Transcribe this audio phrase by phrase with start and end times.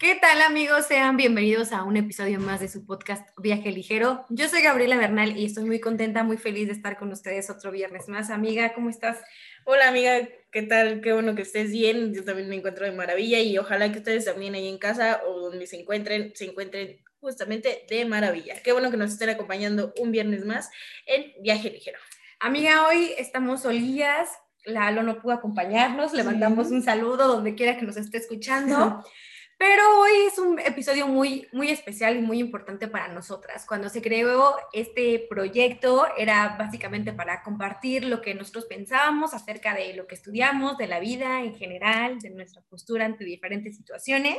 [0.00, 0.86] ¿Qué tal amigos?
[0.86, 4.24] Sean bienvenidos a un episodio más de su podcast Viaje Ligero.
[4.30, 7.70] Yo soy Gabriela Bernal y estoy muy contenta, muy feliz de estar con ustedes otro
[7.70, 8.30] viernes más.
[8.30, 9.18] Amiga, ¿cómo estás?
[9.66, 11.02] Hola amiga, ¿qué tal?
[11.02, 12.14] Qué bueno que estés bien.
[12.14, 15.38] Yo también me encuentro de maravilla y ojalá que ustedes también ahí en casa o
[15.38, 18.54] donde se encuentren, se encuentren justamente de maravilla.
[18.62, 20.70] Qué bueno que nos estén acompañando un viernes más
[21.04, 21.98] en Viaje Ligero.
[22.38, 24.30] Amiga, hoy estamos solías.
[24.64, 26.14] Lalo no pudo acompañarnos.
[26.14, 29.04] Le mandamos un saludo donde quiera que nos esté escuchando.
[29.60, 33.66] Pero hoy es un episodio muy, muy especial y muy importante para nosotras.
[33.66, 39.92] Cuando se creó este proyecto era básicamente para compartir lo que nosotros pensábamos acerca de
[39.92, 44.38] lo que estudiamos, de la vida en general, de nuestra postura ante diferentes situaciones.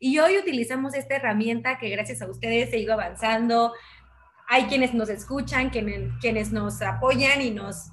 [0.00, 3.72] Y hoy utilizamos esta herramienta que gracias a ustedes se ido avanzando.
[4.48, 7.92] Hay quienes nos escuchan, quienes, quienes nos apoyan y nos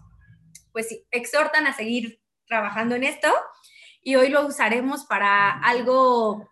[0.72, 3.28] pues exhortan a seguir trabajando en esto.
[4.02, 6.52] Y hoy lo usaremos para algo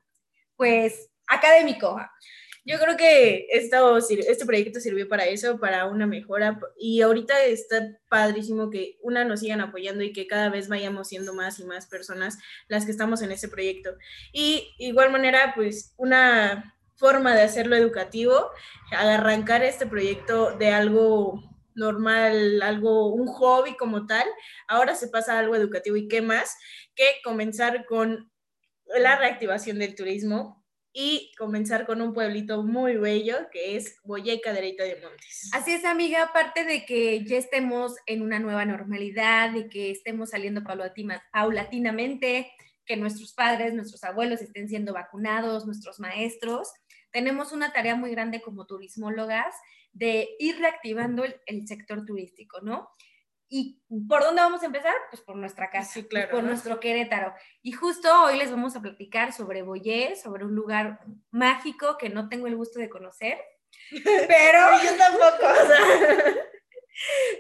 [0.62, 2.00] pues, académico.
[2.66, 6.60] Yo creo que esto, este proyecto sirvió para eso, para una mejora.
[6.78, 11.34] Y ahorita está padrísimo que una nos sigan apoyando y que cada vez vayamos siendo
[11.34, 13.96] más y más personas las que estamos en este proyecto.
[14.34, 18.52] Y igual manera, pues una forma de hacerlo educativo,
[18.92, 21.42] al arrancar este proyecto de algo
[21.74, 24.28] normal, algo, un hobby como tal,
[24.68, 26.56] ahora se pasa a algo educativo y qué más
[26.94, 28.32] que comenzar con
[29.00, 30.62] la reactivación del turismo
[30.94, 35.50] y comenzar con un pueblito muy bello que es Boyé Cadereyta de Montes.
[35.54, 40.32] Así es, amiga, aparte de que ya estemos en una nueva normalidad, de que estemos
[40.32, 42.52] saliendo paulatinamente,
[42.86, 46.70] que nuestros padres, nuestros abuelos estén siendo vacunados, nuestros maestros,
[47.12, 49.56] tenemos una tarea muy grande como turismólogas
[49.94, 52.90] de ir reactivando el sector turístico, ¿no?
[53.54, 54.94] ¿Y por dónde vamos a empezar?
[55.10, 57.34] Pues por nuestra casa, sí, claro, por nuestro Querétaro.
[57.62, 61.02] Y justo hoy les vamos a platicar sobre Boyé, sobre un lugar
[61.32, 63.38] mágico que no tengo el gusto de conocer,
[63.92, 65.54] pero yo tampoco.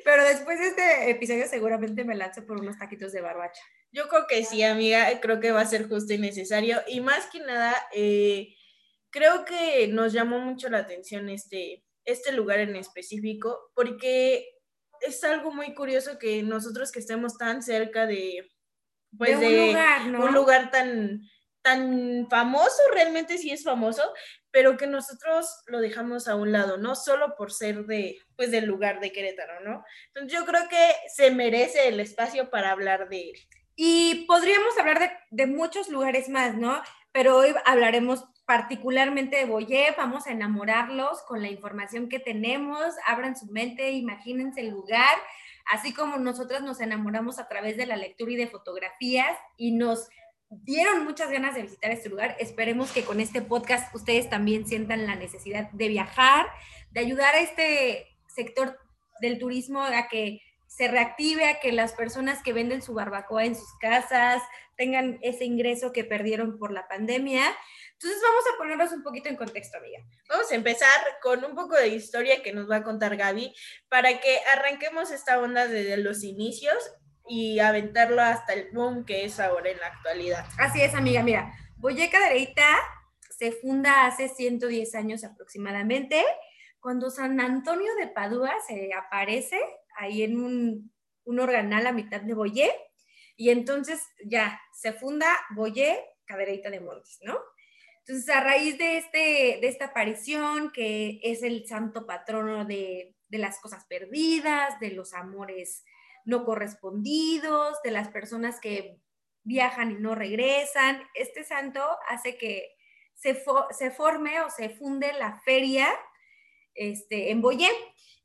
[0.03, 3.61] pero después de este episodio seguramente me lanzo por unos taquitos de barbacha.
[3.93, 6.81] Yo creo que sí, amiga, creo que va a ser justo y necesario.
[6.87, 8.53] Y más que nada, eh,
[9.11, 14.60] creo que nos llamó mucho la atención este, este lugar en específico, porque
[15.01, 18.49] es algo muy curioso que nosotros que estemos tan cerca de,
[19.17, 20.25] pues, de, un, lugar, ¿no?
[20.25, 21.21] un lugar tan,
[21.61, 24.03] tan famoso, realmente sí es famoso,
[24.51, 28.65] pero que nosotros lo dejamos a un lado, no solo por ser de, pues, del
[28.65, 29.83] lugar de Querétaro, ¿no?
[30.07, 33.39] Entonces yo creo que se merece el espacio para hablar de él.
[33.75, 36.81] Y podríamos hablar de, de muchos lugares más, ¿no?
[37.11, 43.37] Pero hoy hablaremos particularmente de Boyé, vamos a enamorarlos con la información que tenemos, abran
[43.37, 45.17] su mente, imagínense el lugar,
[45.71, 50.09] así como nosotras nos enamoramos a través de la lectura y de fotografías y nos
[50.49, 52.35] dieron muchas ganas de visitar este lugar.
[52.39, 56.47] Esperemos que con este podcast ustedes también sientan la necesidad de viajar,
[56.91, 58.77] de ayudar a este sector
[59.21, 63.55] del turismo a que se reactive, a que las personas que venden su barbacoa en
[63.55, 64.41] sus casas
[64.81, 67.43] tengan ese ingreso que perdieron por la pandemia.
[67.91, 69.99] Entonces vamos a ponernos un poquito en contexto, amiga.
[70.27, 73.53] Vamos a empezar con un poco de historia que nos va a contar Gaby
[73.89, 76.75] para que arranquemos esta onda desde los inicios
[77.27, 80.47] y aventarlo hasta el boom que es ahora en la actualidad.
[80.57, 81.21] Así es, amiga.
[81.21, 82.65] Mira, Boyeca Dereita
[83.29, 86.25] se funda hace 110 años aproximadamente,
[86.79, 89.59] cuando San Antonio de Padua se aparece
[89.95, 90.91] ahí en un,
[91.25, 92.71] un organal a mitad de Boyé,
[93.37, 97.39] y entonces ya se funda Boyé Cadereyta de Montes, ¿no?
[97.99, 99.17] Entonces, a raíz de, este,
[99.61, 105.13] de esta aparición, que es el santo patrono de, de las cosas perdidas, de los
[105.13, 105.83] amores
[106.25, 108.99] no correspondidos, de las personas que
[109.43, 112.75] viajan y no regresan, este santo hace que
[113.15, 115.87] se, se forme o se funde la feria
[116.73, 117.69] este, en Boyé.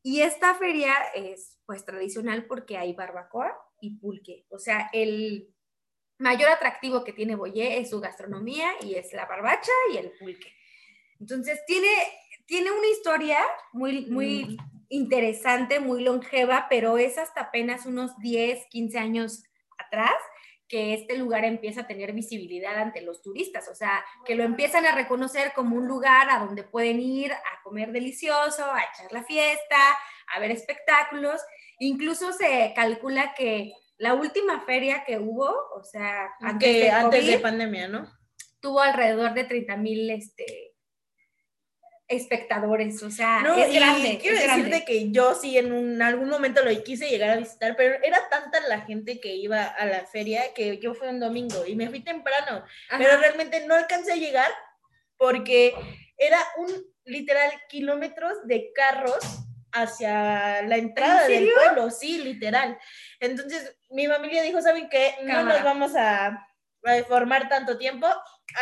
[0.02, 4.46] Y esta feria es pues tradicional porque hay barbacoa y pulque.
[4.50, 5.52] O sea, el,
[6.18, 10.52] mayor atractivo que tiene Boyé es su gastronomía y es la barbacha y el pulque.
[11.20, 11.88] Entonces, tiene,
[12.46, 13.38] tiene una historia
[13.72, 14.56] muy, muy mm.
[14.88, 19.44] interesante, muy longeva, pero es hasta apenas unos 10, 15 años
[19.78, 20.14] atrás
[20.68, 24.84] que este lugar empieza a tener visibilidad ante los turistas, o sea, que lo empiezan
[24.84, 29.22] a reconocer como un lugar a donde pueden ir a comer delicioso, a echar la
[29.22, 29.96] fiesta,
[30.34, 31.40] a ver espectáculos.
[31.78, 37.38] Incluso se calcula que la última feria que hubo, o sea, antes, de, antes de
[37.38, 38.10] pandemia, ¿no?
[38.60, 40.74] Tuvo alrededor de 30 mil este,
[42.08, 44.18] espectadores, o sea, no, es grande.
[44.20, 48.28] Quiero decirte que yo sí en algún momento lo quise llegar a visitar, pero era
[48.28, 51.88] tanta la gente que iba a la feria que yo fui un domingo y me
[51.88, 54.50] fui temprano, pero realmente no alcancé a llegar
[55.16, 55.74] porque
[56.16, 56.68] era un
[57.04, 59.18] literal kilómetros de carros
[59.72, 62.78] hacia la entrada del pueblo, sí, literal.
[63.20, 65.14] Entonces, mi familia dijo, ¿saben qué?
[65.24, 66.26] No nos vamos a,
[66.84, 68.06] a formar tanto tiempo,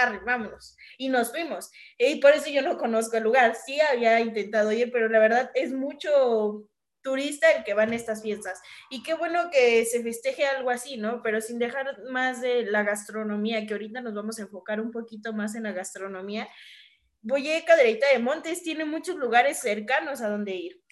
[0.01, 0.77] arre, vámonos.
[0.99, 1.71] Y nos fuimos.
[1.99, 3.55] Y por eso yo no conozco el lugar.
[3.55, 6.69] Sí había intentado ir, pero la verdad es mucho
[7.05, 8.61] turista el que va en estas fiestas.
[8.91, 11.23] Y qué bueno que se festeje algo así, ¿no?
[11.23, 15.33] Pero sin dejar más de la gastronomía, que ahorita nos vamos a enfocar un poquito
[15.33, 16.49] más en la gastronomía.
[17.21, 20.84] Boyé Cadereyta de Montes tiene muchos lugares cercanos a donde ir.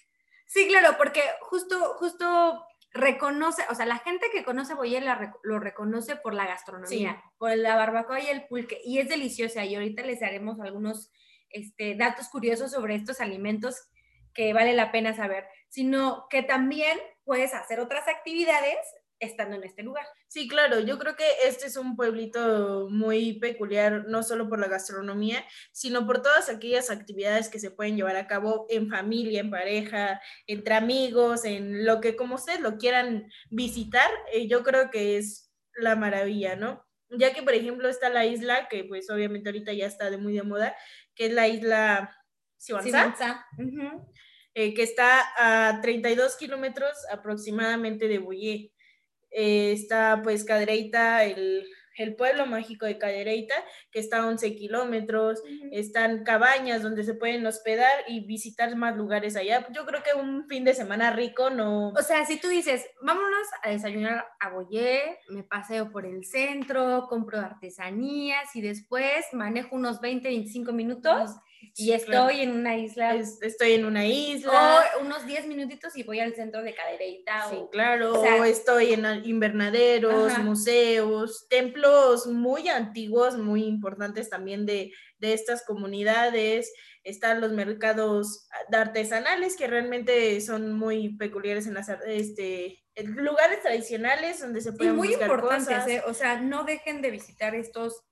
[0.53, 5.01] Sí, claro, porque justo, justo reconoce, o sea, la gente que conoce Boyé
[5.41, 9.65] lo reconoce por la gastronomía, por la barbacoa y el pulque, y es deliciosa.
[9.65, 11.11] Y ahorita les haremos algunos
[11.49, 13.89] este, datos curiosos sobre estos alimentos
[14.35, 18.77] que vale la pena saber, sino que también puedes hacer otras actividades
[19.25, 20.05] estando en este lugar.
[20.27, 24.67] Sí, claro, yo creo que este es un pueblito muy peculiar, no solo por la
[24.67, 29.51] gastronomía, sino por todas aquellas actividades que se pueden llevar a cabo en familia, en
[29.51, 35.17] pareja, entre amigos, en lo que como ustedes lo quieran visitar, eh, yo creo que
[35.17, 36.85] es la maravilla, ¿no?
[37.09, 40.33] Ya que, por ejemplo, está la isla, que pues obviamente ahorita ya está de muy
[40.33, 40.75] de moda,
[41.15, 42.15] que es la isla
[42.57, 43.45] Siwanza,
[44.53, 48.72] eh, que está a 32 kilómetros aproximadamente de Boyé.
[49.33, 51.65] Eh, está pues Cadereyta, el,
[52.15, 53.55] pueblo mágico de Cadereyta,
[53.91, 55.41] que está a 11 kilómetros,
[55.71, 59.67] están cabañas donde se pueden hospedar y visitar más lugares allá.
[59.71, 61.89] Yo creo que un fin de semana rico no...
[61.89, 67.07] O sea, si tú dices, vámonos a desayunar a Boyé, me paseo por el centro,
[67.09, 71.31] compro artesanías y después manejo unos 20, 25 minutos
[71.75, 73.15] y estoy en una isla.
[73.15, 74.83] estoy en una isla.
[74.97, 77.49] O unos 10 minutitos y voy al centro de Cadereyta.
[77.49, 78.13] Sí, claro.
[78.13, 81.82] O, estoy en invernaderos, museos, templos
[82.27, 86.73] muy antiguos, muy importantes también de, de estas comunidades.
[87.03, 94.61] Están los mercados artesanales que realmente son muy peculiares en las este, lugares tradicionales donde
[94.61, 96.01] se pueden y muy importantes, ¿eh?
[96.05, 98.03] o sea, no dejen de visitar estos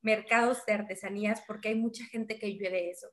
[0.00, 3.08] mercados de artesanías porque hay mucha gente que vive de eso.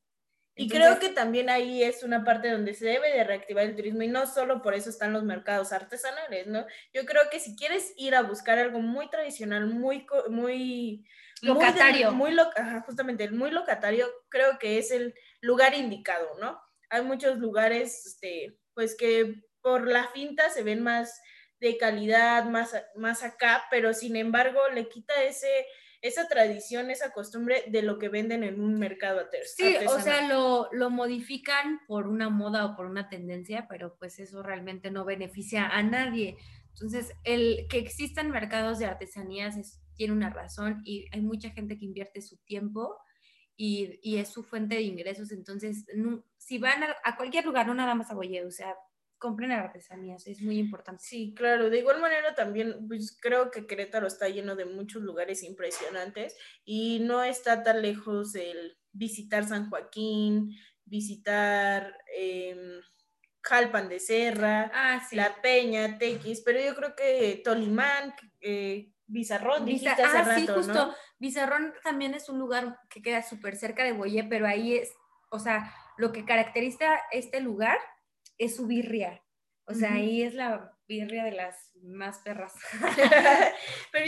[0.56, 4.02] Y creo que también ahí es una parte donde se debe de reactivar el turismo
[4.02, 6.66] y no solo por eso están los mercados artesanales, ¿no?
[6.94, 11.06] Yo creo que si quieres ir a buscar algo muy tradicional, muy, muy...
[11.42, 12.12] Locatario.
[12.12, 12.36] Muy,
[12.86, 16.62] justamente, muy locatario, creo que es el lugar indicado, ¿no?
[16.90, 21.22] Hay muchos lugares, este, pues que por la finta se ven más
[21.60, 25.66] de calidad, más, más acá, pero sin embargo le quita ese
[26.02, 29.22] esa tradición, esa costumbre de lo que venden en un mercado
[29.56, 34.20] Sí, o sea, lo, lo, modifican por una moda o por una tendencia, pero pues
[34.20, 36.38] eso realmente no beneficia a nadie.
[36.70, 41.86] Entonces, el que existan mercados de artesanías tiene una razón y hay mucha gente que
[41.86, 42.98] invierte su tiempo
[43.58, 45.34] y, y es su fuente de ingresos.
[45.34, 45.86] Entonces,
[46.38, 48.74] si van a, a, cualquier lugar, no nada más a Boye, o sea,
[49.20, 51.04] compren artesanías, es muy importante.
[51.04, 55.44] Sí, claro, de igual manera también pues, creo que Querétaro está lleno de muchos lugares
[55.44, 56.36] impresionantes
[56.66, 60.56] y no está tan lejos el visitar San Joaquín,
[60.86, 62.80] visitar eh,
[63.44, 70.04] Jalpan de Serra, ah, La Peña, Tequis, pero yo creo que Tolimán, eh, Bizarrón, dijiste
[70.04, 70.94] hace ah, sí, justo.
[71.18, 74.94] Bizarrón también es un lugar que queda súper cerca de Boyé, pero ahí es,
[75.30, 77.78] o sea, lo que caracteriza este lugar
[78.40, 79.24] es su birria.
[79.66, 82.54] O sea, ahí es la birria de las más perras.
[83.92, 84.06] Pero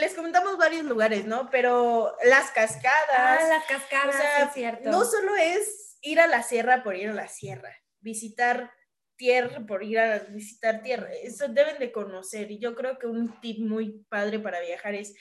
[0.00, 1.50] les comentamos varios lugares, ¿no?
[1.50, 3.08] Pero las cascadas.
[3.18, 4.14] Ah, las cascadas,
[4.46, 4.90] es cierto.
[4.90, 8.70] No solo es ir a la sierra por ir a la sierra, visitar
[9.16, 11.08] tierra por ir a visitar tierra.
[11.22, 12.52] Eso deben de conocer.
[12.52, 15.14] Y yo creo que un tip muy padre para viajar es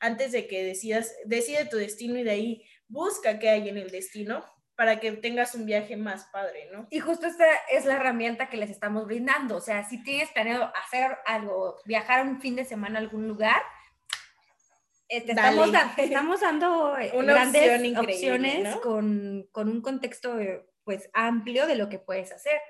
[0.00, 3.90] antes de que decidas, decide tu destino y de ahí busca qué hay en el
[3.90, 4.44] destino
[4.78, 6.86] para que tengas un viaje más padre, ¿no?
[6.88, 9.56] Y justo esta es la herramienta que les estamos brindando.
[9.56, 13.60] O sea, si tienes planeado hacer algo, viajar un fin de semana a algún lugar,
[15.08, 21.74] eh, estamos, estamos, dando eh, grandes opciones con, con, un contexto eh, pues amplio de
[21.74, 22.60] lo que puedes hacer.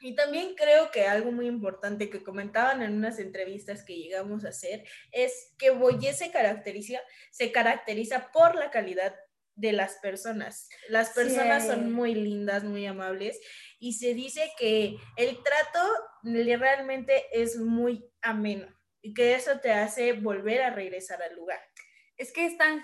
[0.00, 4.48] Y también creo que algo muy importante que comentaban en unas entrevistas que llegamos a
[4.48, 6.98] hacer es que Boyé se caracteriza,
[7.30, 9.14] se caracteriza por la calidad
[9.54, 10.68] de las personas.
[10.88, 13.38] Las personas son muy lindas, muy amables
[13.78, 15.80] y se dice que el trato
[16.22, 18.66] realmente es muy ameno
[19.02, 21.60] y que eso te hace volver a regresar al lugar.
[22.16, 22.82] Es que es tan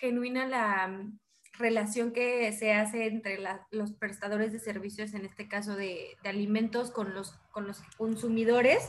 [0.00, 1.18] genuina la mm,
[1.58, 3.38] relación que se hace entre
[3.70, 8.88] los prestadores de servicios, en este caso de, alimentos, con los, con los consumidores,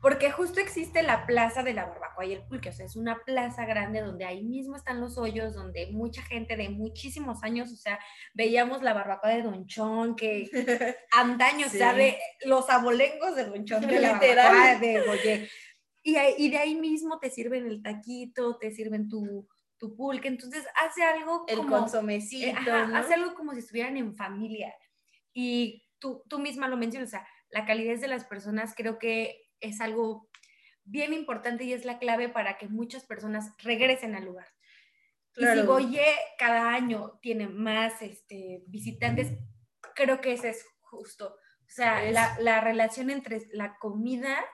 [0.00, 3.18] porque justo existe la plaza de la barbacoa y el pulque, o sea, es una
[3.24, 7.76] plaza grande donde ahí mismo están los hoyos, donde mucha gente de muchísimos años, o
[7.76, 7.98] sea,
[8.32, 10.48] veíamos la barbacoa de Don Chon, que
[11.12, 15.48] antaño, sabe, los abolengos de Don Chon, de la barbacoa de Boyé.
[16.04, 19.46] Y, y, de ahí mismo te sirven el taquito, te sirven tu,
[19.78, 21.62] tu pulque, entonces hace algo como...
[21.62, 24.72] El consomecito, eh, Hace algo como si estuvieran en familia.
[25.34, 29.47] Y tú, tú misma lo mencionas, o sea, la calidez de las personas creo que
[29.60, 30.28] es algo
[30.84, 34.46] bien importante y es la clave para que muchas personas regresen al lugar.
[35.36, 36.04] Y si Boye
[36.36, 39.32] cada año tiene más este, visitantes,
[39.94, 41.26] creo que ese es justo.
[41.28, 44.44] O sea, la, la, relación entre la comida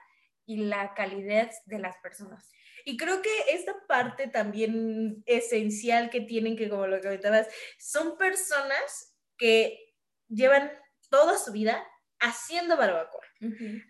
[0.45, 2.51] y la calidez de las personas.
[2.83, 7.47] Y creo que esta parte también esencial que tienen, que como lo comentabas,
[7.79, 9.95] son personas que
[10.27, 10.71] llevan
[11.09, 11.83] toda su vida
[12.19, 13.23] haciendo barbacoa,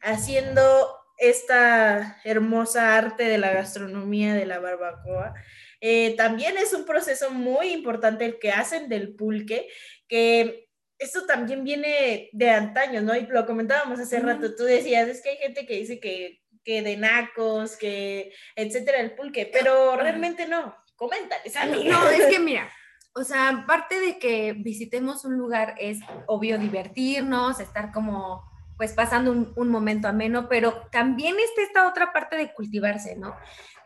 [0.02, 5.34] haciendo esta hermosa arte de la gastronomía de la barbacoa.
[5.82, 9.68] Eh, también es un proceso muy importante el que hacen del pulque,
[10.08, 13.16] que esto también viene de antaño, ¿no?
[13.16, 16.82] Y lo comentábamos hace rato, tú decías, es que hay gente que dice que, que
[16.82, 20.76] de nacos, que etcétera, el pulque, pero realmente no.
[20.96, 21.54] Coméntales,
[21.86, 22.70] No, es que mira,
[23.14, 28.44] o sea, aparte de que visitemos un lugar, es obvio divertirnos, estar como
[28.78, 33.36] pues pasando un, momento ameno, pero también está esta otra parte de cultivarse, ¿no?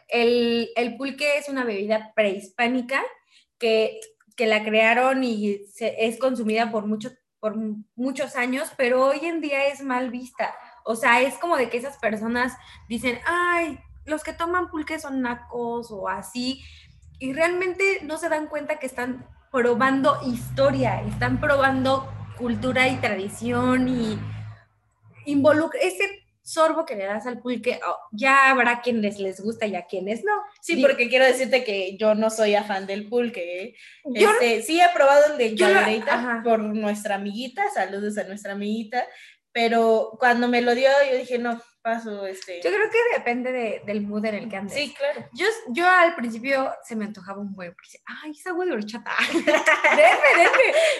[0.08, 3.01] El, pulque es una bebida prehispánica
[3.60, 4.00] que,
[4.36, 7.55] que la crearon y es consumida por, mucho, por
[7.96, 10.55] muchos años, pero hoy en día es mal vista.
[10.86, 15.22] O sea, es como de que esas personas dicen, ay, los que toman pulque son
[15.22, 16.63] nacos o así,
[17.19, 23.89] y realmente no se dan cuenta que están probando historia, están probando cultura y tradición
[23.89, 24.19] y
[25.29, 29.75] involucra, ese sorbo que le das al pulque, oh, ya habrá quienes les gusta y
[29.75, 30.31] a quienes no.
[30.62, 33.63] Sí, porque quiero decirte que yo no soy afán del pulque.
[33.63, 33.75] ¿eh?
[34.15, 39.05] Este, sí he probado el de Yaguareita por nuestra amiguita, saludos a nuestra amiguita,
[39.51, 42.62] pero cuando me lo dio yo dije, no, paso este...
[42.62, 44.74] Yo creo que depende de, del mood en el que andes.
[44.74, 45.27] Sí, claro.
[45.33, 49.12] Yo, yo al principio se me antojaba un huevo, porque ay, esa agua de horchata,
[49.33, 50.50] déjeme,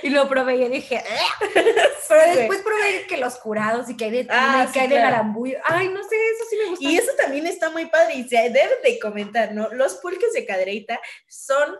[0.04, 1.46] Y lo probé y dije, ah".
[2.08, 5.58] pero después probé que los curados y que hay de ah, que hay de garambullo.
[5.66, 6.86] Ay, no sé, eso sí me gusta.
[6.86, 9.70] Y eso también está muy padre y se debe de comentar, ¿no?
[9.70, 11.76] Los pulques de cadereita son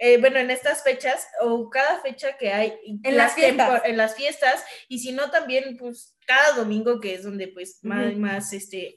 [0.00, 3.82] eh, bueno, en estas fechas o cada fecha que hay en las, fiestas.
[3.84, 8.14] en las fiestas y si no también pues cada domingo que es donde pues más,
[8.16, 8.94] más este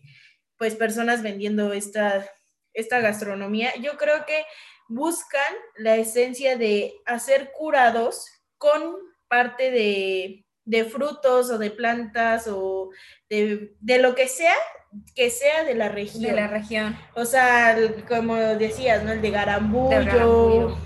[0.58, 2.29] pues personas vendiendo esta
[2.74, 4.46] esta gastronomía yo creo que
[4.89, 8.27] buscan la esencia de hacer curados
[8.60, 8.96] con
[9.27, 12.91] parte de, de frutos o de plantas o
[13.27, 14.53] de, de, lo que sea
[15.15, 16.24] que sea de la región.
[16.24, 16.98] De la región.
[17.15, 17.77] O sea,
[18.10, 19.13] como decías, ¿no?
[19.13, 20.77] El de garambullo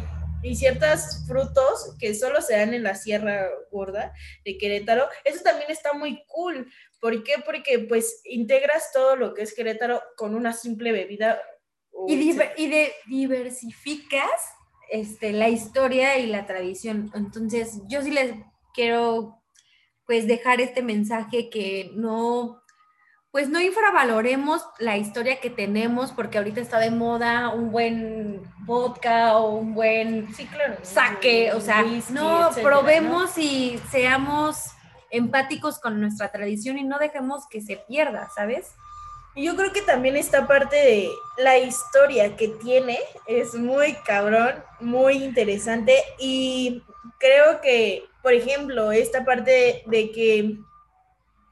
[0.46, 5.08] y ciertos frutos que solo se dan en la Sierra Gorda de Querétaro.
[5.24, 6.72] Eso también está muy cool.
[7.02, 7.34] ¿Por qué?
[7.44, 11.42] Porque pues integras todo lo que es Querétaro con una simple bebida.
[12.08, 14.30] Y, y de diversificas
[14.92, 17.10] este, la historia y la tradición.
[17.16, 18.36] Entonces, yo sí les
[18.76, 19.42] quiero
[20.06, 22.62] pues dejar este mensaje que no
[23.36, 29.36] pues no infravaloremos la historia que tenemos, porque ahorita está de moda un buen vodka
[29.36, 34.70] o un buen sí, claro, saque, o sea, no, probemos y seamos
[35.12, 38.72] empáticos con nuestra tradición y no dejemos que se pierda, ¿sabes?
[39.36, 45.16] Yo creo que también esta parte de la historia que tiene es muy cabrón, muy
[45.16, 46.86] interesante y
[47.18, 50.58] creo que, por ejemplo, esta parte de que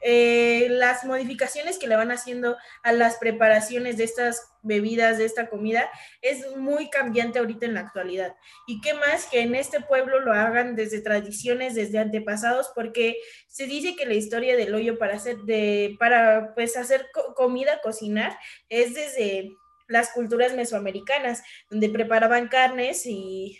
[0.05, 5.49] eh, las modificaciones que le van haciendo a las preparaciones de estas bebidas, de esta
[5.49, 5.89] comida,
[6.21, 8.35] es muy cambiante ahorita en la actualidad.
[8.67, 13.15] Y qué más que en este pueblo lo hagan desde tradiciones, desde antepasados, porque
[13.47, 18.37] se dice que la historia del hoyo para hacer, de, para pues hacer comida, cocinar,
[18.67, 19.51] es desde
[19.87, 23.57] las culturas mesoamericanas, donde preparaban carnes y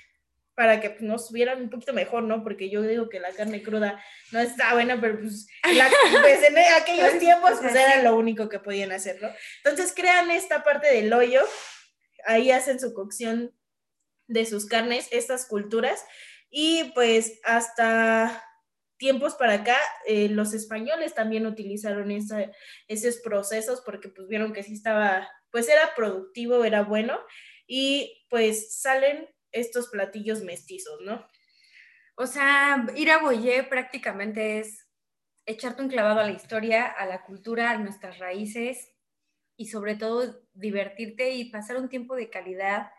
[0.55, 2.43] para que pues, nos vieran un poquito mejor, ¿no?
[2.43, 5.47] Porque yo digo que la carne cruda no está buena, pero pues,
[6.21, 9.29] pues en aquellos tiempos pues era lo único que podían hacer, ¿no?
[9.63, 11.41] Entonces crean esta parte del hoyo,
[12.25, 13.55] ahí hacen su cocción
[14.27, 16.05] de sus carnes, estas culturas,
[16.49, 18.43] y pues hasta
[18.97, 22.11] tiempos para acá, eh, los españoles también utilizaron
[22.87, 27.19] esos procesos porque pues vieron que sí estaba, pues era productivo, era bueno,
[27.67, 31.25] y pues salen estos platillos mestizos, ¿no?
[32.15, 34.87] O sea, ir a Boyé prácticamente es
[35.45, 38.91] echarte un clavado a la historia, a la cultura, a nuestras raíces
[39.57, 42.91] y sobre todo divertirte y pasar un tiempo de calidad.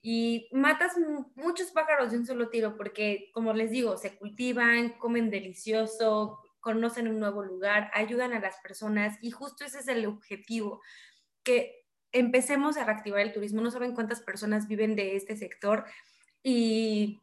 [0.00, 0.92] Y matas
[1.34, 7.08] muchos pájaros de un solo tiro porque, como les digo, se cultivan, comen delicioso, conocen
[7.08, 10.82] un nuevo lugar, ayudan a las personas y justo ese es el objetivo,
[11.42, 11.77] que
[12.12, 13.60] empecemos a reactivar el turismo.
[13.60, 15.84] No saben cuántas personas viven de este sector
[16.42, 17.20] y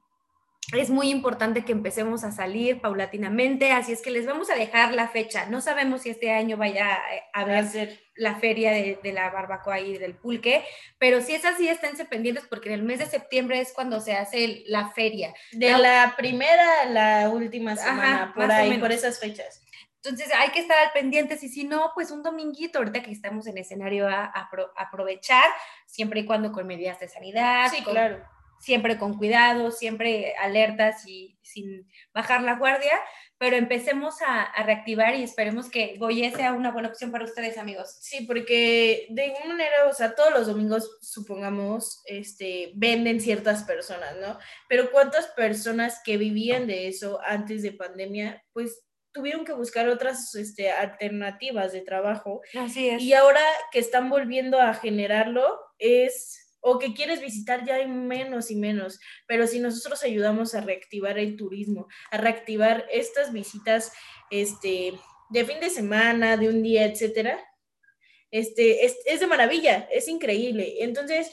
[0.74, 4.94] es muy importante que empecemos a salir paulatinamente, así es que les vamos a dejar
[4.94, 5.46] la fecha.
[5.46, 7.00] No sabemos si este año vaya
[7.34, 10.66] a haber la feria de, la barbacoa y del pulque,
[10.98, 14.14] pero si es así, esténse pendientes porque en el mes de septiembre es cuando se
[14.14, 15.34] hace la feria.
[15.52, 19.65] De la, primera a la última semana, por ahí, por esas fechas.
[20.06, 23.48] Entonces hay que estar al pendiente y si no, pues un dominguito, ahorita que estamos
[23.48, 24.32] en escenario a,
[24.78, 25.50] aprovechar,
[25.86, 27.70] siempre y cuando con medidas de sanidad.
[27.72, 32.94] Sí, claro siempre con cuidado, siempre alertas y sin bajar la guardia,
[33.38, 37.98] pero empecemos a, reactivar y esperemos que Boye sea una buena opción para ustedes, amigos.
[38.02, 44.16] Sí, porque de alguna manera, o sea, todos los domingos, supongamos, este, venden ciertas personas,
[44.20, 44.40] ¿no?
[44.68, 48.86] Pero ¿cuántas personas que vivían de eso antes de pandemia, pues
[49.16, 52.42] tuvieron que buscar otras este, alternativas de trabajo?
[52.60, 53.02] Así es.
[53.02, 53.40] Y ahora
[53.72, 59.00] que están volviendo a generarlo, es o que quieres visitar ya hay menos y menos,
[59.28, 63.94] pero si nosotros ayudamos a reactivar el turismo, a reactivar estas visitas
[64.32, 64.94] este,
[65.30, 67.40] de fin de semana, de un día, etcétera,
[68.32, 70.84] este, es, es de maravilla, es increíble.
[70.84, 71.32] Entonces,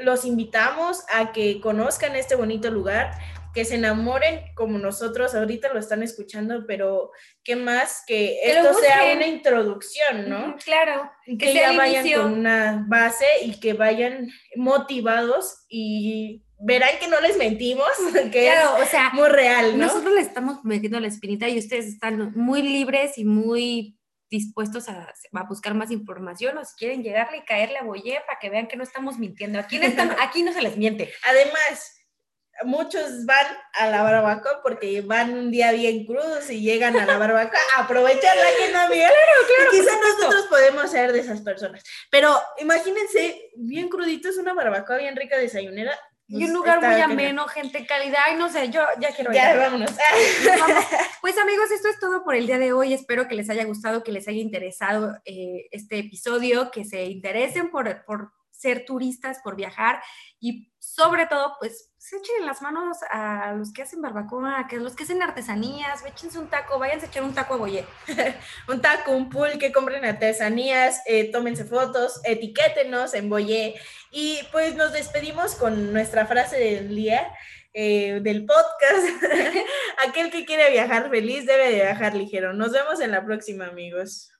[0.00, 3.12] los invitamos a que conozcan este bonito lugar,
[3.56, 7.10] que se enamoren como nosotros ahorita lo están escuchando, pero
[7.42, 10.56] qué más que esto sea una introducción, ¿no?
[10.62, 17.18] Claro, que, ya vayan con una base y que vayan motivados y verán que no
[17.22, 17.88] les mentimos,
[18.30, 19.86] que es o sea, muy real, ¿no?
[19.86, 23.98] Nosotros le estamos metiendo la espinita y ustedes están muy libres y muy
[24.28, 25.14] dispuestos a,
[25.48, 28.76] buscar más información o si quieren llegarle y caerle a Boye para que vean que
[28.76, 29.58] no estamos mintiendo.
[29.58, 29.80] Aquí
[30.20, 31.10] aquí no se les miente.
[31.26, 31.96] Además,
[32.64, 37.18] muchos van a la barbacoa porque van un día bien crudos y llegan a la
[37.18, 38.86] barbacoa a aprovechar la que no.
[38.86, 39.14] Claro,
[39.56, 39.70] claro.
[39.70, 41.82] Quizás nosotros podemos ser de esas personas.
[42.10, 45.92] Pero imagínense, bien cruditos, una barbacoa bien rica desayunera.
[46.28, 49.36] y un pues, lugar muy ameno, gente calidad, y no sé, yo ya quiero ir.
[49.36, 49.90] Ya, vámonos.
[51.20, 52.94] Pues amigos, esto es todo por el día de hoy.
[52.94, 57.70] Espero que les haya gustado, que les haya interesado eh, este episodio, que se interesen
[57.70, 58.32] por, por
[58.66, 60.02] ser turistas, por viajar
[60.40, 64.94] y sobre todo, pues se echen las manos a los que hacen barbacoa, a los
[64.94, 67.84] que hacen artesanías, échense un taco, váyanse a echar un taco a boye.
[68.68, 73.74] un taco, un pool, que compren artesanías, eh, tómense fotos, etiquétenos en boye.
[74.10, 77.32] Y pues nos despedimos con nuestra frase del día.
[77.78, 79.22] Eh, del podcast.
[80.08, 82.54] Aquel que quiere viajar feliz debe de viajar ligero.
[82.54, 84.30] Nos vemos en la próxima, amigos.